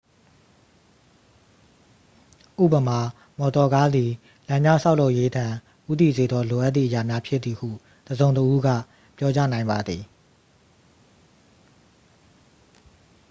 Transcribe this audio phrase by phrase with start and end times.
[2.61, 2.99] ဥပမာ
[3.37, 4.11] မော်တော်ကားသည်
[4.47, 5.45] လမ်းများဆောက်လုပ်ရေးထံ
[5.89, 7.69] ဦးတည်စေသော လိုအပ်သည့်အရာများဖြစ်သည်ဟု
[8.07, 8.69] တစ်စုံတစ်ဦးက
[9.17, 10.03] ပြောကြားနိုင်ပါသည်